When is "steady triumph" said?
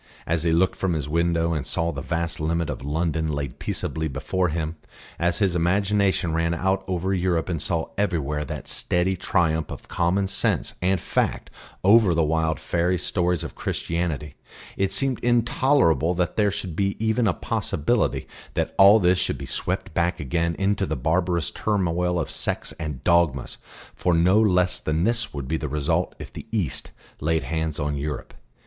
8.67-9.69